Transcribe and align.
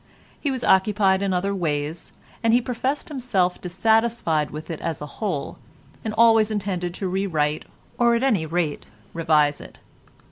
He 0.39 0.49
was 0.49 0.63
occupied 0.63 1.21
in 1.21 1.31
other 1.31 1.53
ways, 1.53 2.11
and 2.41 2.53
he 2.55 2.59
professed 2.59 3.07
himself 3.09 3.61
dissatisfied 3.61 4.49
with 4.49 4.71
it 4.71 4.81
as 4.81 4.99
a 4.99 5.05
whole, 5.21 5.59
and 6.03 6.11
always 6.17 6.49
intended 6.49 6.95
to 6.95 7.07
rewrite 7.07 7.65
or 7.99 8.15
at 8.15 8.23
any 8.23 8.47
rate 8.47 8.81
to 8.81 8.87
revise 9.13 9.61
it. 9.61 9.77